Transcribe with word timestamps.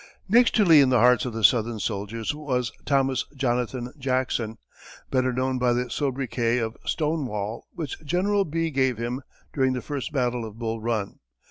Next 0.27 0.55
to 0.55 0.65
Lee 0.65 0.81
in 0.81 0.89
the 0.89 0.97
hearts 0.97 1.25
of 1.25 1.33
the 1.33 1.43
Southern 1.43 1.79
soldiers 1.79 2.33
was 2.33 2.71
Thomas 2.85 3.23
Jonathan 3.35 3.93
Jackson, 3.99 4.57
better 5.11 5.31
known 5.31 5.59
by 5.59 5.73
the 5.73 5.91
sobriquet 5.91 6.57
of 6.57 6.75
"Stonewall," 6.87 7.67
which 7.73 8.03
General 8.03 8.43
Bee 8.43 8.71
gave 8.71 8.97
him 8.97 9.21
during 9.53 9.73
the 9.73 9.81
first 9.83 10.11
battle 10.11 10.43
of 10.43 10.57
Bull 10.57 10.81
Run. 10.81 11.19